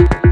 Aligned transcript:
you. 0.00 0.23